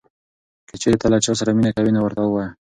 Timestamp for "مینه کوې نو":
1.57-1.99